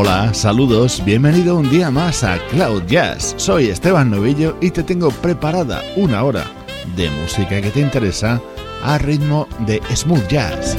[0.00, 3.34] Hola, saludos, bienvenido un día más a Cloud Jazz.
[3.36, 6.44] Soy Esteban Novillo y te tengo preparada una hora
[6.94, 8.40] de música que te interesa
[8.84, 10.76] a ritmo de smooth jazz.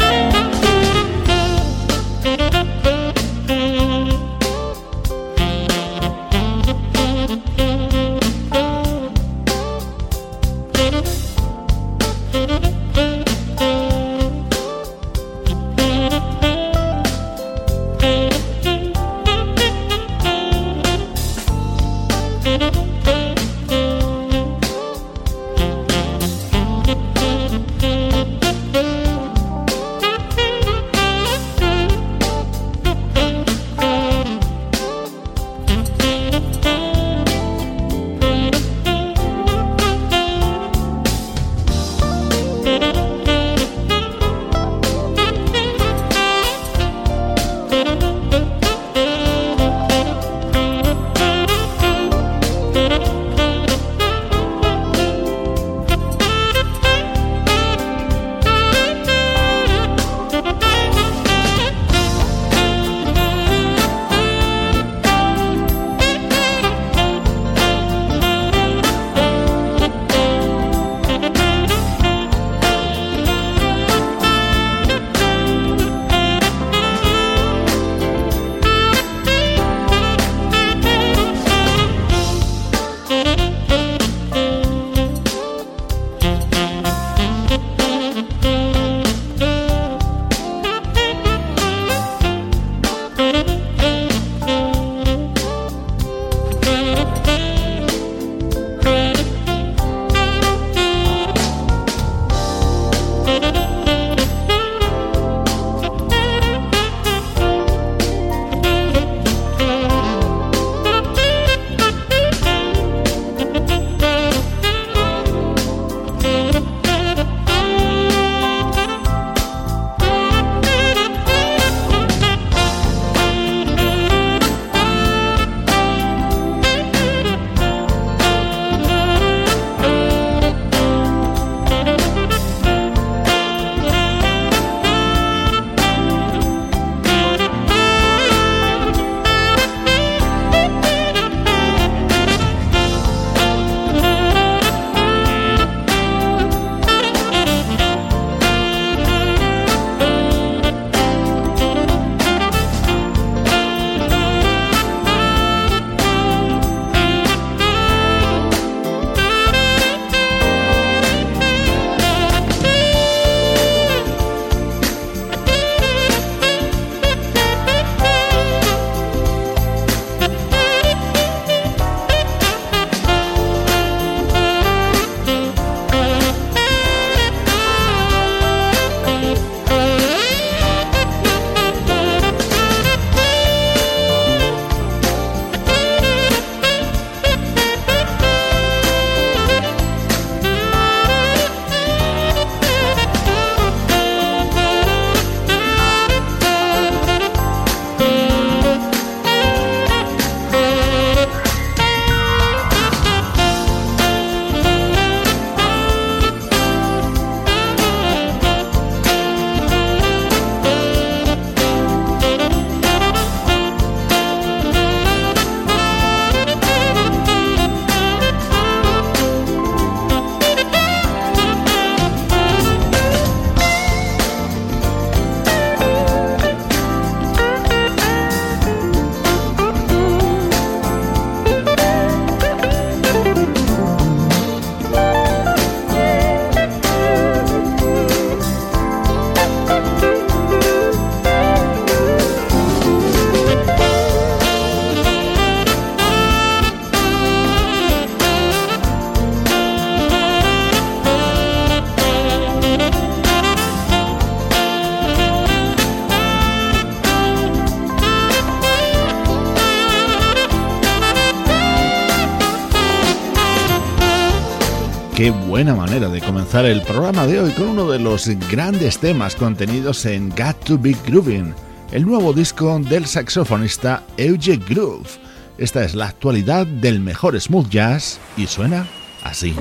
[265.59, 270.05] Buena manera de comenzar el programa de hoy con uno de los grandes temas contenidos
[270.05, 271.53] en Got to Be Grooving,
[271.91, 275.09] el nuevo disco del saxofonista Euge Groove.
[275.57, 278.87] Esta es la actualidad del mejor smooth jazz y suena
[279.21, 279.53] así.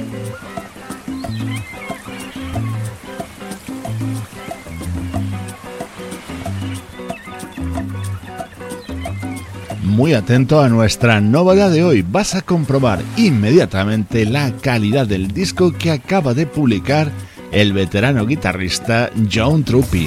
[9.99, 12.07] Muy atento a nuestra novedad de hoy.
[12.09, 17.11] Vas a comprobar inmediatamente la calidad del disco que acaba de publicar
[17.51, 20.07] el veterano guitarrista John Truppi.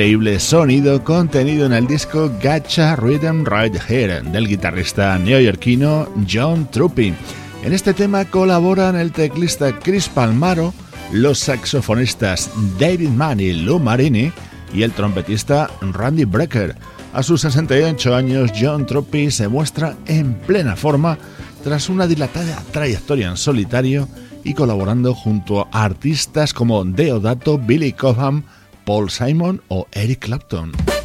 [0.00, 7.12] Increíble sonido contenido en el disco Gacha Rhythm Right Here del guitarrista neoyorquino John Truppi.
[7.62, 10.72] En este tema colaboran el teclista Chris Palmaro,
[11.12, 14.32] los saxofonistas David Mann y Lou Marini
[14.72, 16.76] y el trompetista Randy Brecker.
[17.12, 21.18] A sus 68 años, John Truppi se muestra en plena forma
[21.62, 24.08] tras una dilatada trayectoria en solitario
[24.44, 28.44] y colaborando junto a artistas como Deodato, Billy Cobham,
[28.90, 30.99] Paul Simon o Eric Clapton.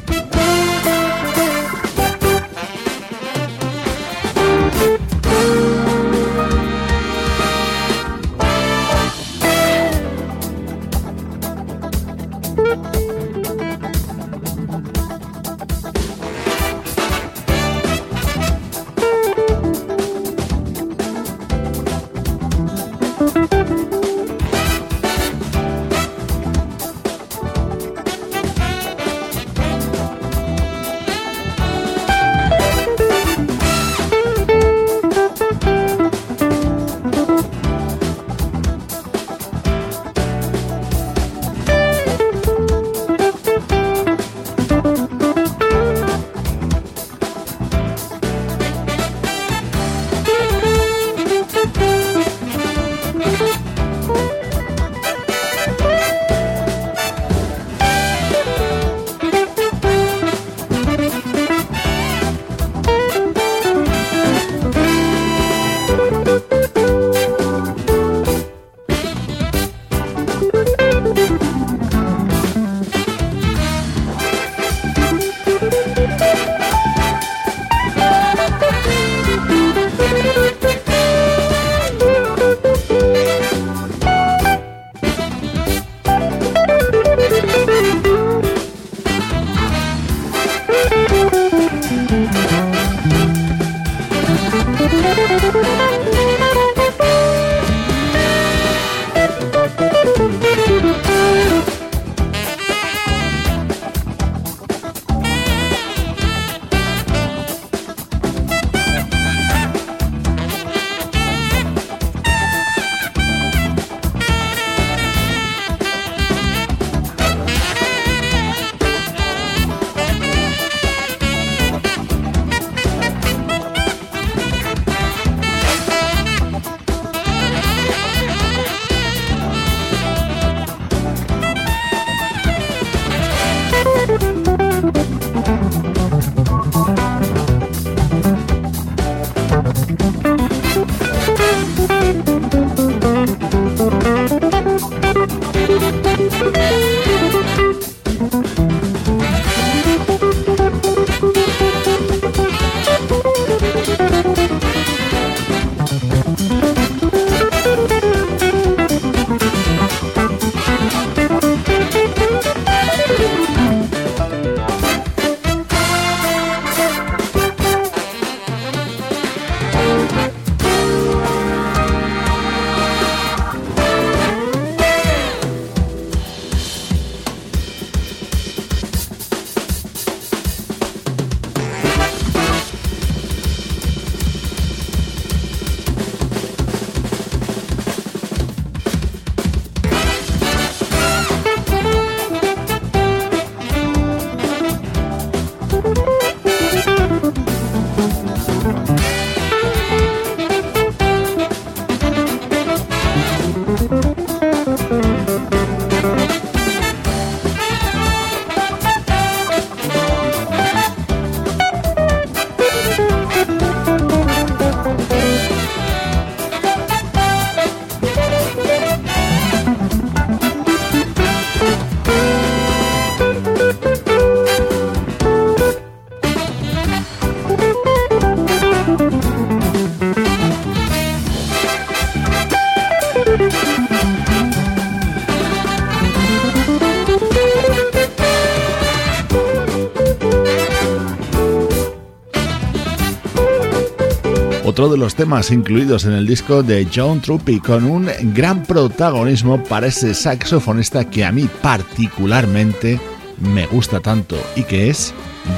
[244.98, 250.14] Los temas incluidos en el disco de John Truppi con un gran protagonismo para ese
[250.14, 253.00] saxofonista que a mí particularmente
[253.40, 255.14] me gusta tanto y que es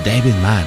[0.06, 0.65] David Mann.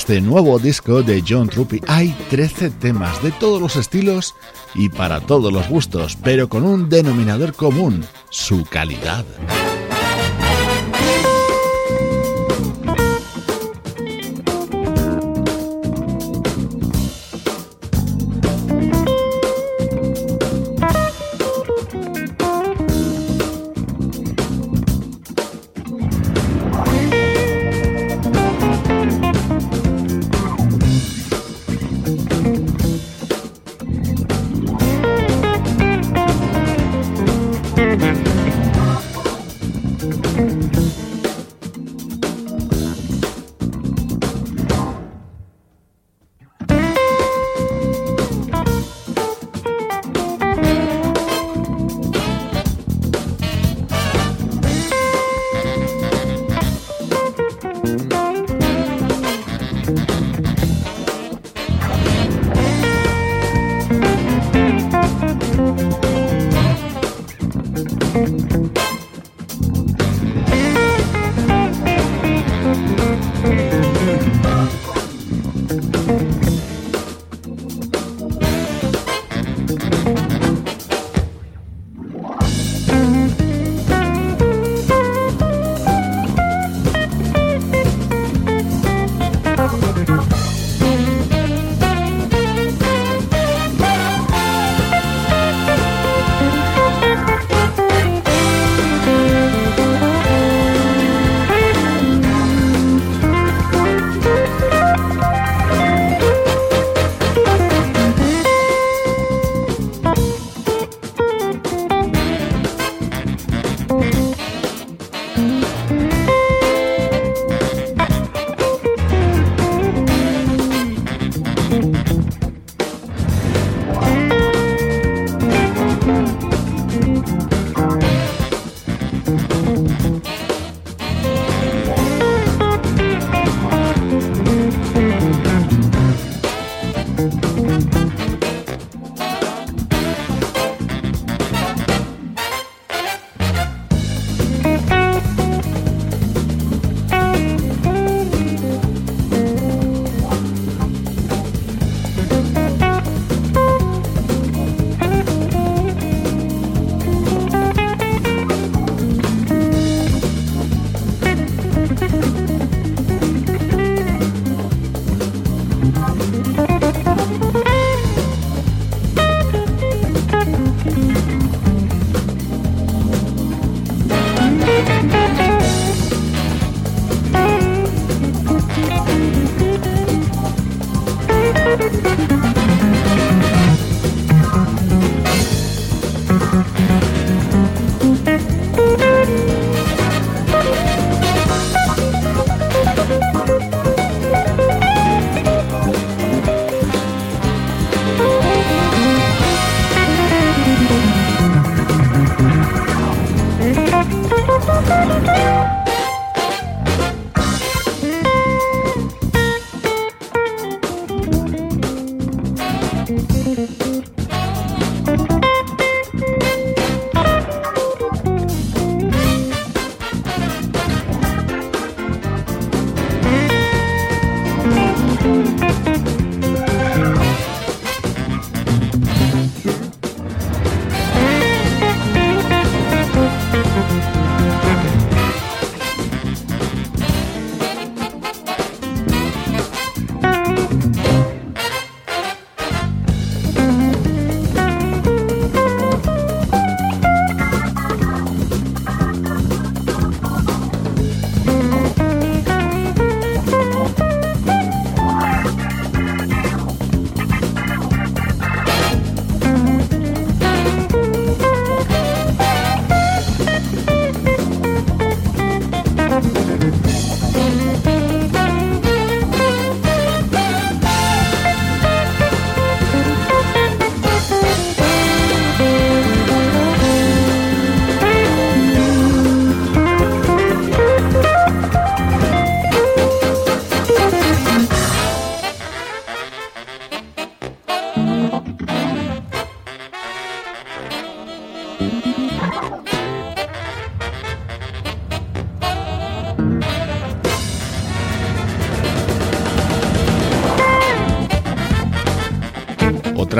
[0.00, 4.34] este nuevo disco de John Truppi hay 13 temas de todos los estilos
[4.74, 9.24] y para todos los gustos, pero con un denominador común, su calidad.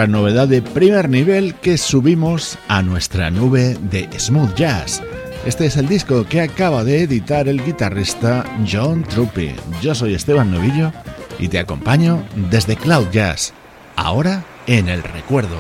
[0.01, 5.03] Otra novedad de primer nivel que subimos a nuestra nube de smooth jazz.
[5.45, 9.55] Este es el disco que acaba de editar el guitarrista John Truppi.
[9.83, 10.91] Yo soy Esteban Novillo
[11.39, 13.53] y te acompaño desde Cloud Jazz,
[13.95, 15.59] ahora en el recuerdo.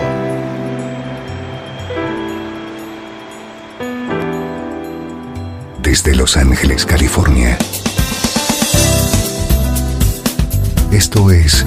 [5.82, 7.58] Desde Los Ángeles, California.
[10.90, 11.66] Esto es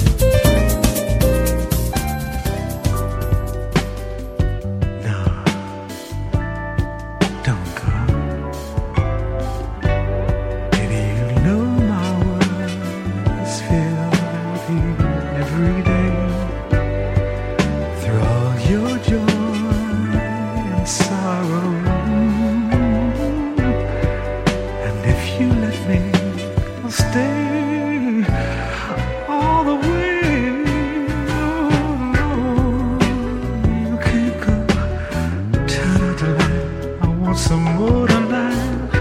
[37.31, 38.91] want some more tonight.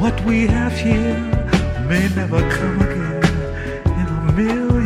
[0.00, 1.18] What we have here
[1.86, 3.24] may never come again
[4.00, 4.85] in a million.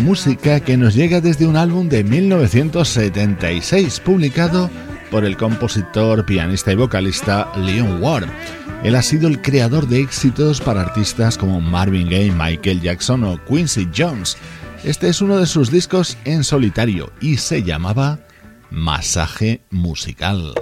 [0.00, 4.70] Música que nos llega desde un álbum de 1976 publicado
[5.10, 8.28] por el compositor, pianista y vocalista Leon Ward.
[8.84, 13.44] Él ha sido el creador de éxitos para artistas como Marvin Gaye, Michael Jackson o
[13.44, 14.36] Quincy Jones.
[14.84, 18.20] Este es uno de sus discos en solitario y se llamaba
[18.70, 20.54] Masaje Musical.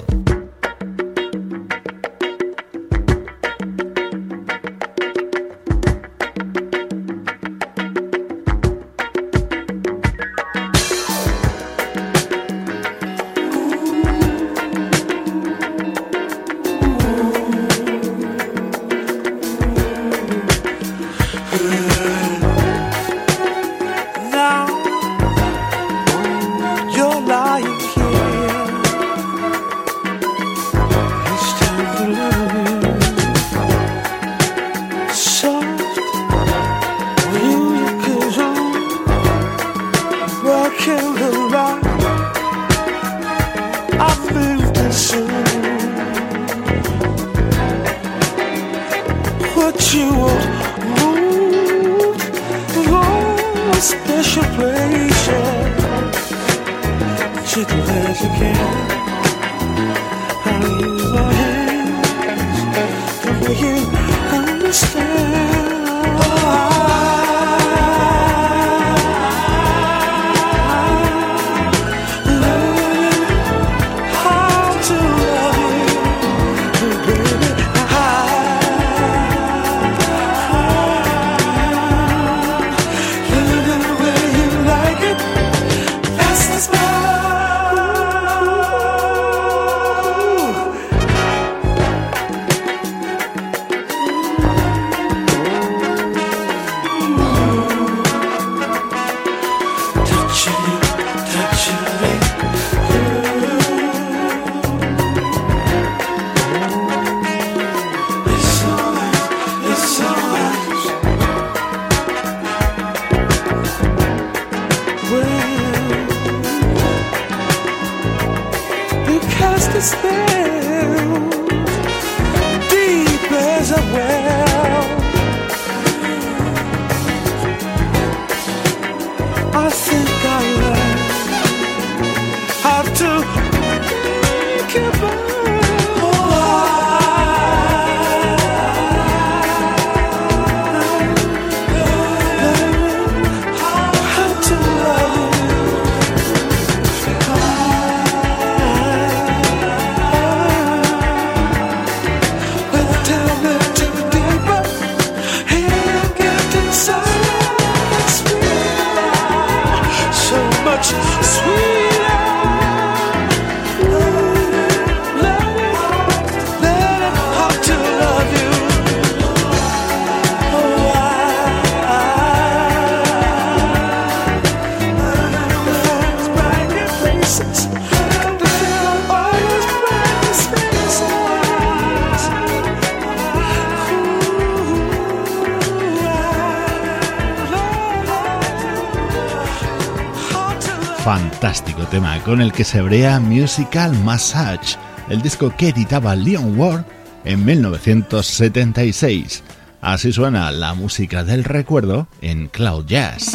[192.25, 194.77] Con el que se brea Musical Massage,
[195.09, 196.85] el disco que editaba Leon Ward
[197.25, 199.43] en 1976.
[199.81, 203.35] Así suena la música del recuerdo en Cloud Jazz.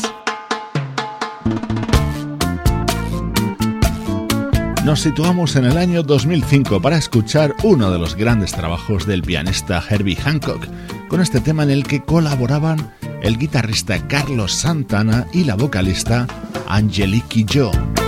[4.85, 9.83] Nos situamos en el año 2005 para escuchar uno de los grandes trabajos del pianista
[9.89, 10.67] Herbie Hancock,
[11.07, 12.93] con este tema en el que colaboraban
[13.23, 16.27] el guitarrista Carlos Santana y la vocalista
[16.67, 18.00] Angelique Joe.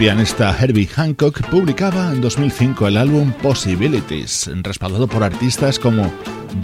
[0.00, 6.10] Pianista Herbie Hancock publicaba en 2005 el álbum Possibilities, respaldado por artistas como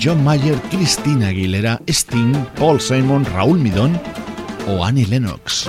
[0.02, 4.00] John Mayer, Christina Aguilera, Sting, Paul Simon, Raúl Midón
[4.66, 5.68] o Annie Lennox.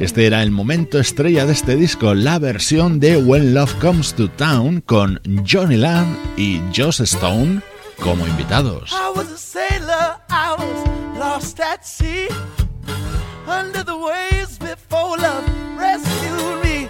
[0.00, 4.30] Este era el momento estrella de este disco, la versión de When Love Comes to
[4.30, 7.60] Town con Johnny Land y Joss Stone
[8.02, 8.92] como invitados.
[8.92, 12.28] I was a sailor, I was lost at sea,
[13.46, 15.44] under the waves before love
[15.76, 16.88] rescued me.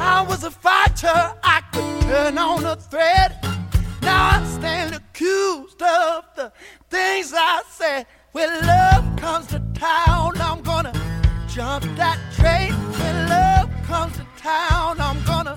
[0.00, 3.36] I was a fighter, I could turn on a thread.
[4.00, 6.52] Now I stand accused of the
[6.88, 8.06] things I said.
[8.32, 11.01] When love comes to town, I'm gonna
[11.54, 14.98] jump that train when love comes to town.
[14.98, 15.54] I'm gonna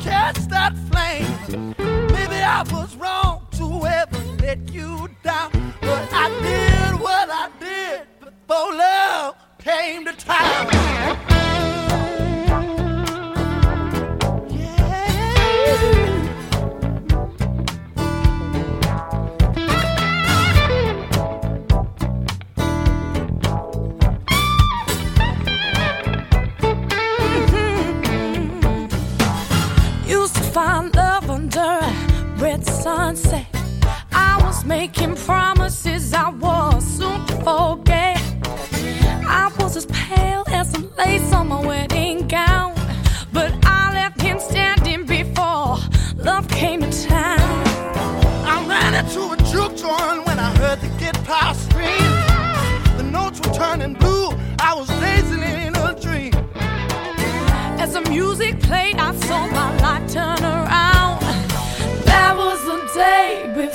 [0.00, 1.74] catch that flame.
[2.12, 5.50] Maybe I was wrong to ever let you down,
[5.82, 11.53] but I did what I did before love came to town.
[32.84, 33.46] Sunset.
[34.12, 38.20] I was making promises I was soon to forget.
[39.26, 42.74] I was as pale as the lace on my wedding gown,
[43.32, 45.78] but I left him standing before
[46.16, 47.40] love came to town.
[48.52, 52.12] I ran into a juke joint when I heard the guitar scream.
[52.98, 54.28] The notes were turning blue.
[54.58, 56.34] I was dazing in a dream.
[57.82, 59.73] As the music played, I saw my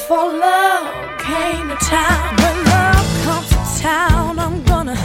[0.10, 2.36] before love came to town.
[2.38, 4.98] When love comes to town, I'm gonna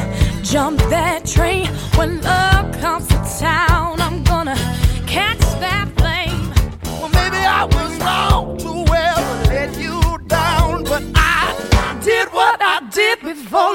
[0.42, 1.66] jump that train.
[1.98, 4.56] When love comes to town, I'm gonna
[5.06, 6.48] catch that flame.
[6.84, 12.80] Well, maybe I was wrong to ever let you down, but I did what I
[12.90, 13.74] did before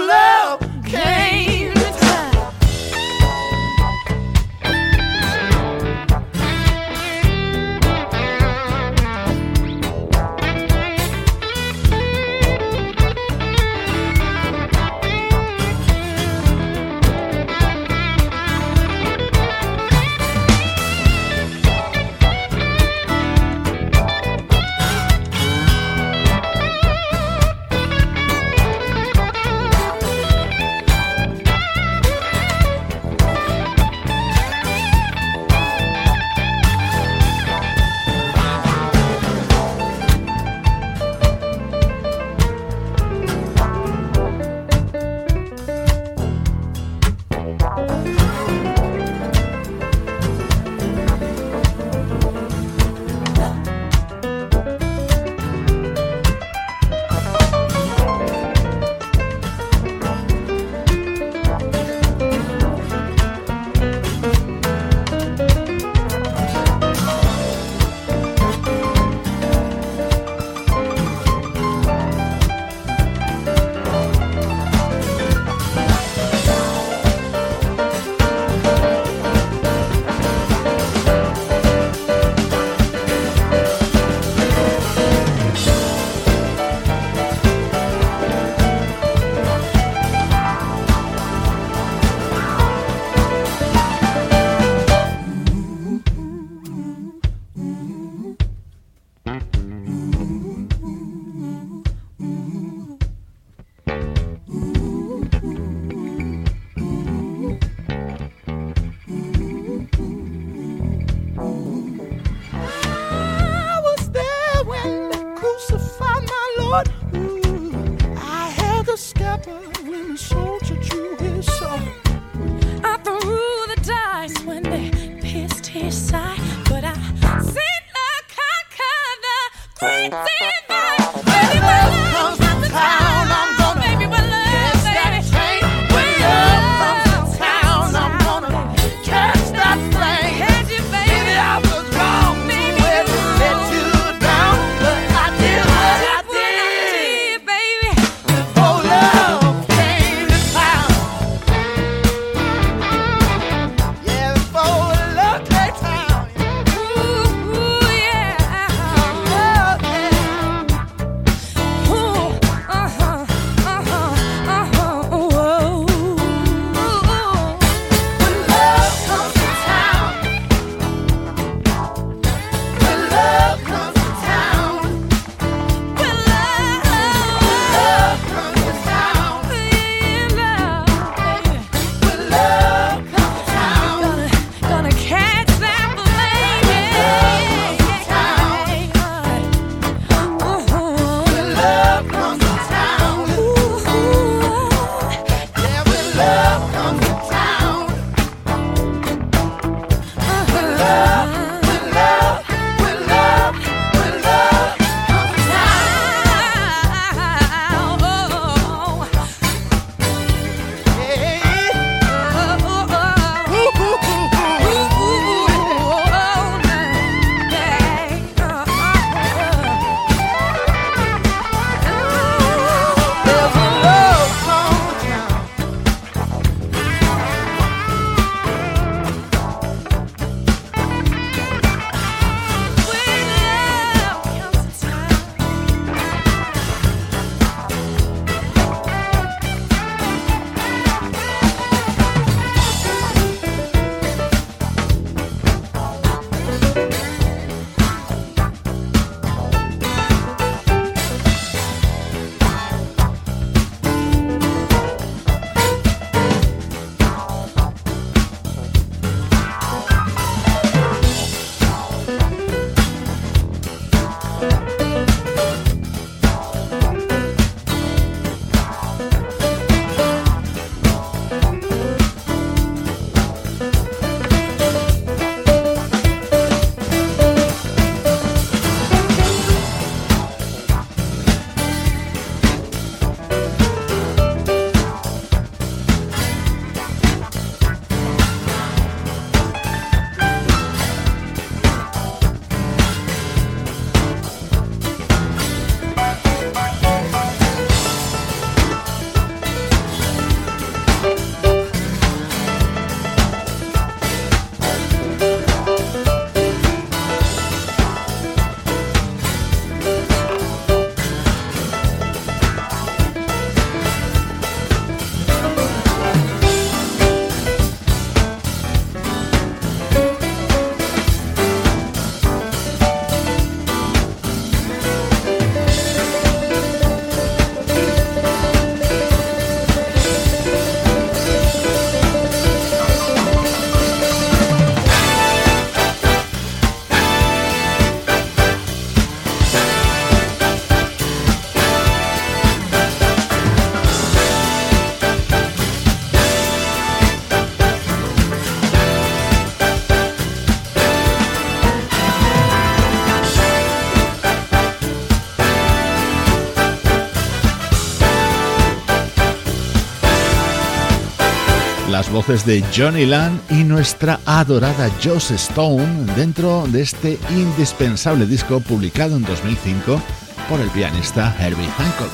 [362.19, 369.15] voces de Johnny Land y nuestra adorada Joss Stone dentro de este indispensable disco publicado
[369.15, 370.01] en 2005
[370.49, 372.11] por el pianista Herbie Hancock.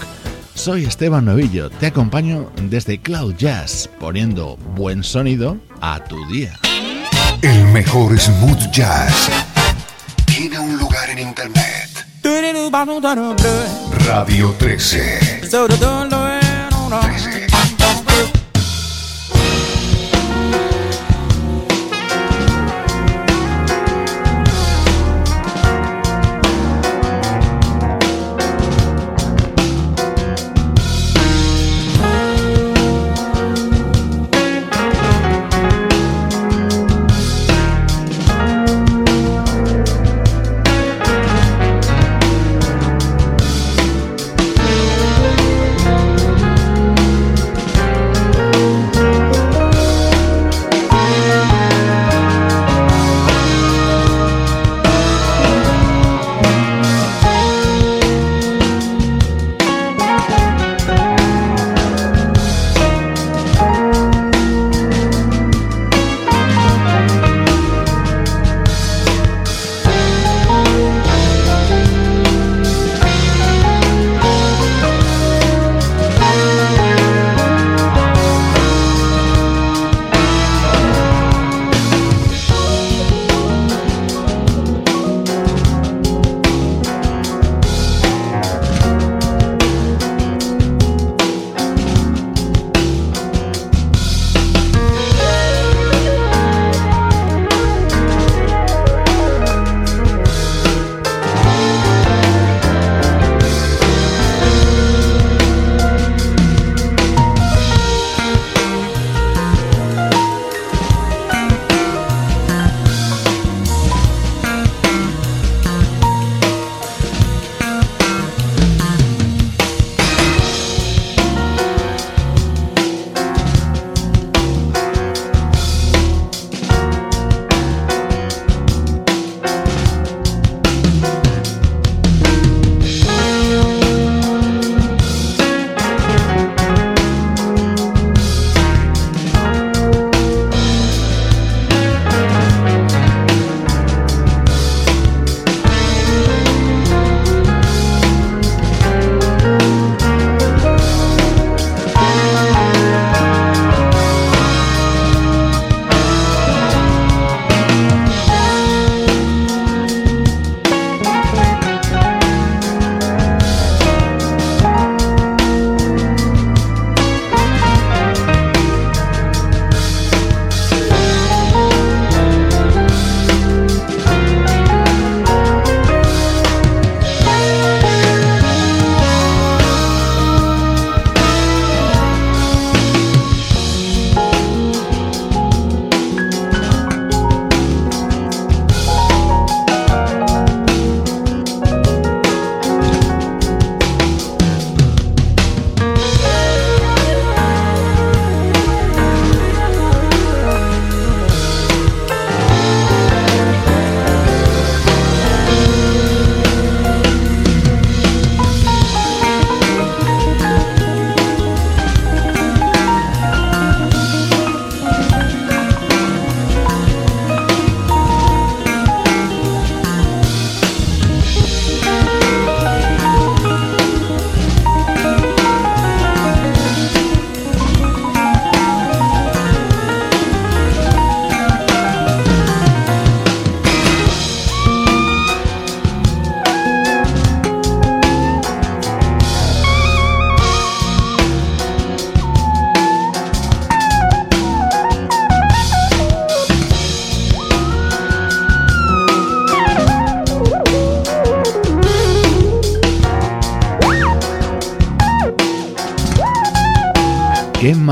[0.53, 6.53] Soy Esteban Novillo, te acompaño desde Cloud Jazz poniendo buen sonido a tu día.
[7.41, 9.27] El mejor smooth jazz
[10.27, 12.05] tiene un lugar en internet.
[14.05, 15.41] Radio 13.
[15.41, 17.34] 13.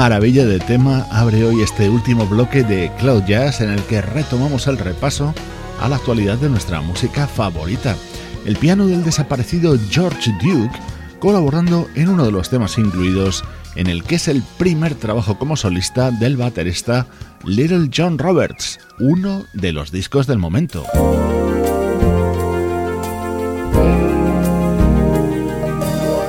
[0.04, 4.68] Maravilla de tema abre hoy este último bloque de Cloud Jazz en el que retomamos
[4.68, 5.34] el repaso
[5.80, 7.96] a la actualidad de nuestra música favorita.
[8.44, 10.78] El piano del desaparecido George Duke
[11.20, 13.46] colaborando en uno de los temas incluidos
[13.76, 17.08] en el que es el primer trabajo como solista del baterista
[17.46, 20.84] Little John Roberts, uno de los discos del momento.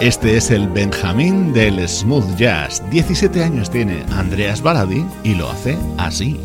[0.04, 2.82] Este es el Benjamín del smooth jazz.
[2.90, 6.38] 17 años tiene Andreas Baladi y lo hace así.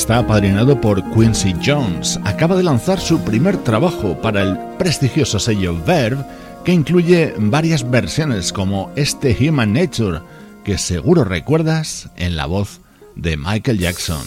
[0.00, 2.18] Está apadrinado por Quincy Jones.
[2.24, 6.24] Acaba de lanzar su primer trabajo para el prestigioso sello Verve,
[6.64, 10.20] que incluye varias versiones como este Human Nature,
[10.64, 12.80] que seguro recuerdas en la voz
[13.14, 14.24] de Michael Jackson.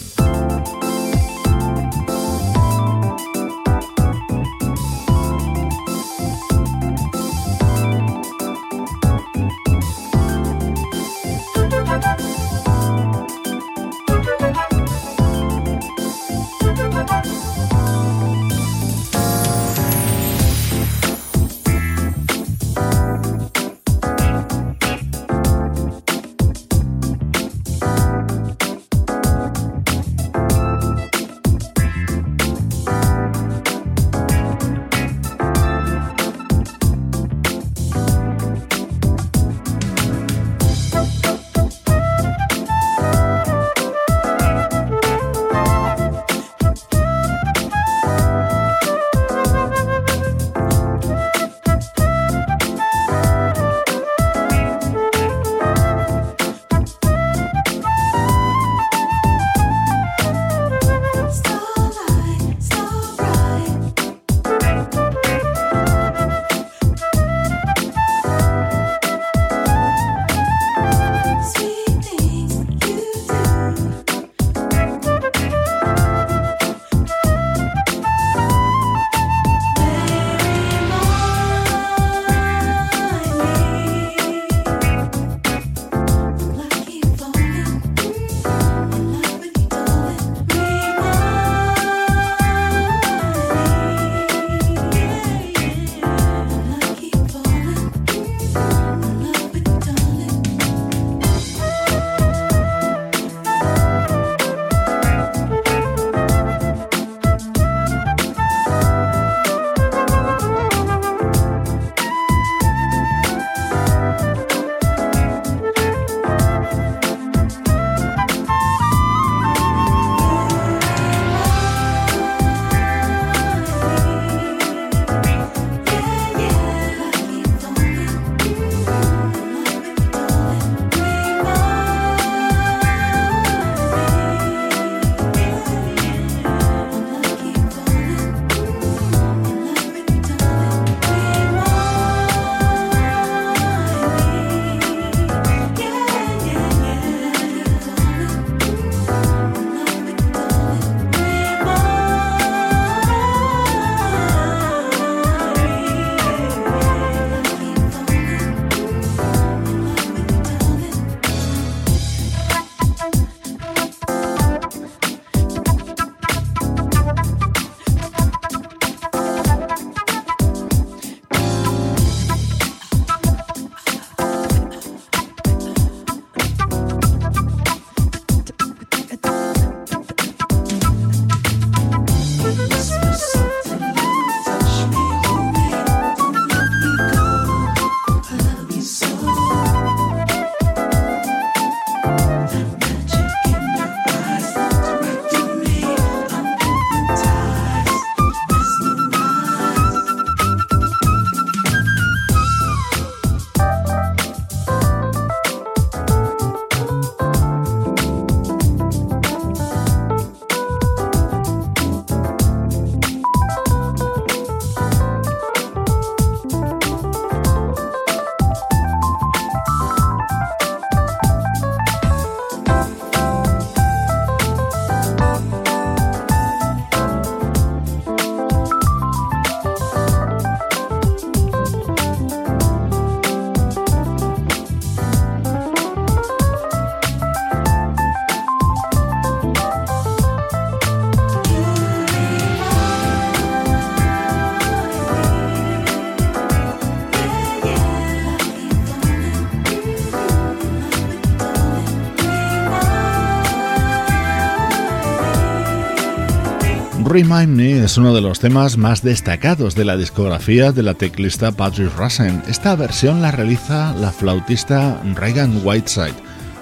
[257.14, 261.52] Remind Me es uno de los temas más destacados de la discografía de la teclista
[261.52, 262.42] Patrick Russen.
[262.48, 266.16] Esta versión la realiza la flautista Reagan Whiteside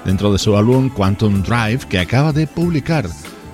[0.05, 3.09] dentro de su álbum Quantum Drive que acaba de publicar.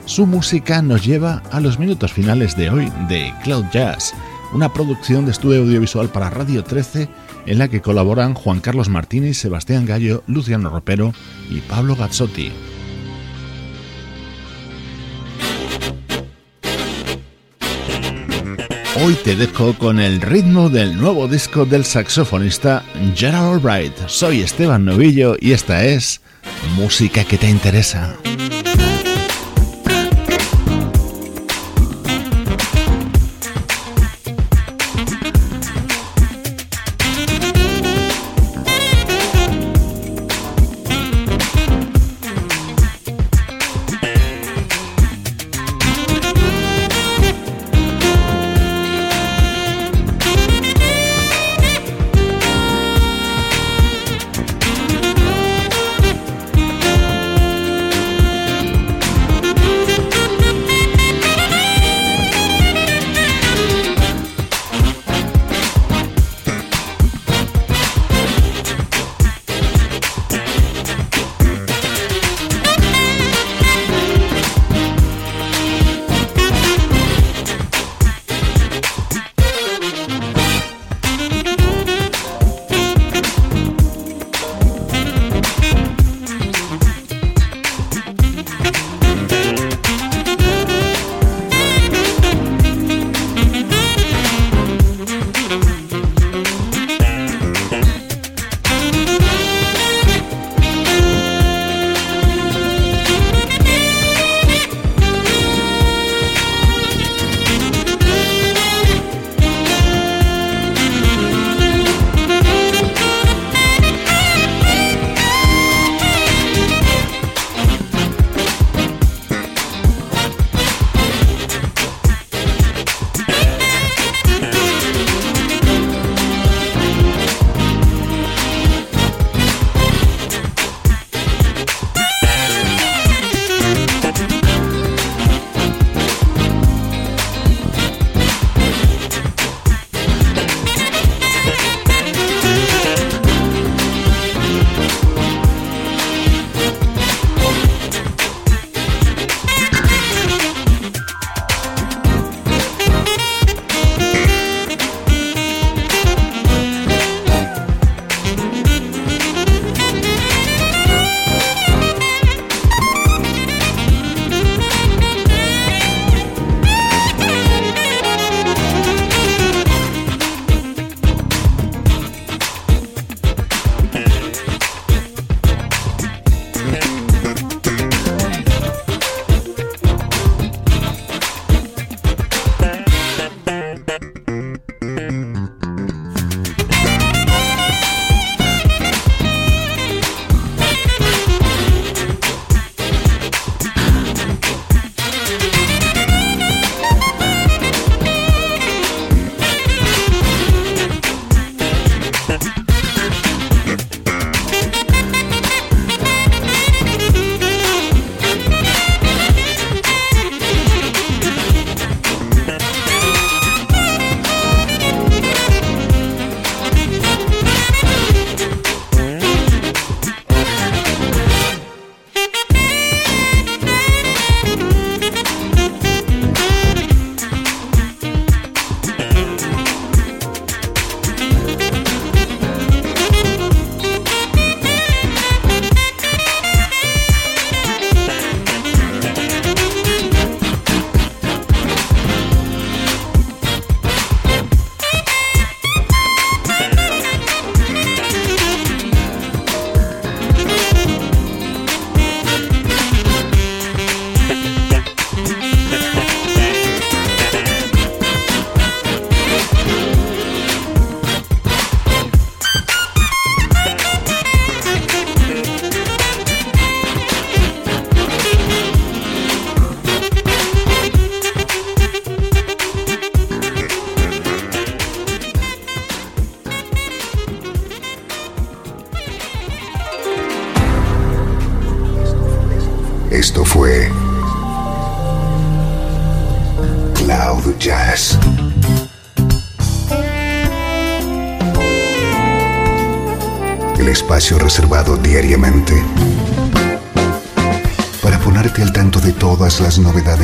[0.06, 4.12] Su música nos lleva a los minutos finales de hoy de Cloud Jazz,
[4.52, 7.08] una producción de estudio audiovisual para Radio 13
[7.46, 11.12] en la que colaboran Juan Carlos Martínez, Sebastián Gallo, Luciano Ropero
[11.48, 12.50] y Pablo Gazzotti.
[19.00, 22.82] Hoy te dejo con el ritmo del nuevo disco del saxofonista
[23.14, 23.92] Gerald Albright.
[24.08, 26.20] Soy Esteban Novillo y esta es
[26.74, 28.16] Música que te interesa.